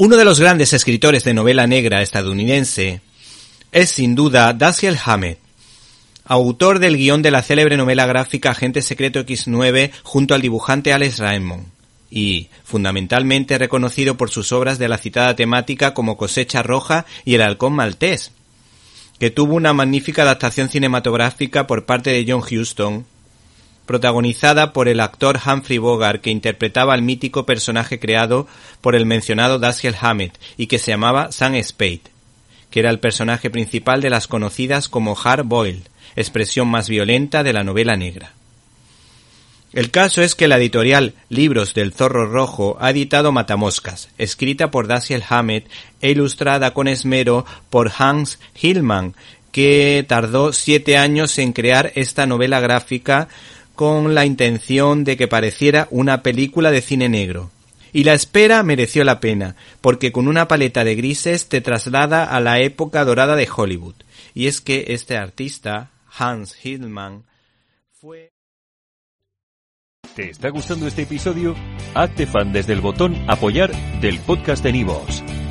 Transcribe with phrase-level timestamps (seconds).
[0.00, 3.02] Uno de los grandes escritores de novela negra estadounidense
[3.70, 5.38] es sin duda Dashiell Hammett,
[6.24, 11.18] autor del guion de la célebre novela gráfica Agente Secreto X9 junto al dibujante Alex
[11.18, 11.66] Raymond
[12.10, 17.42] y, fundamentalmente reconocido por sus obras de la citada temática como Cosecha Roja y El
[17.42, 18.32] Halcón Maltés,
[19.18, 23.04] que tuvo una magnífica adaptación cinematográfica por parte de John Huston
[23.90, 28.46] protagonizada por el actor Humphrey Bogart que interpretaba al mítico personaje creado
[28.80, 32.02] por el mencionado Dashiell Hammett y que se llamaba Sam Spade,
[32.70, 35.82] que era el personaje principal de las conocidas como Hard Boiled,
[36.14, 38.32] expresión más violenta de la novela negra.
[39.72, 44.86] El caso es que la editorial Libros del Zorro Rojo ha editado Matamoscas, escrita por
[44.86, 45.68] Dashiell Hammett
[46.00, 49.16] e ilustrada con esmero por Hans Hillman,
[49.50, 53.26] que tardó siete años en crear esta novela gráfica
[53.80, 57.50] con la intención de que pareciera una película de cine negro.
[57.94, 62.40] Y la espera mereció la pena, porque con una paleta de grises te traslada a
[62.40, 63.94] la época dorada de Hollywood.
[64.34, 67.24] Y es que este artista, Hans Hillman,
[67.98, 68.32] fue...
[70.14, 71.56] ¿Te está gustando este episodio?
[71.94, 75.24] Hazte fan desde el botón apoyar del podcast de Nivos.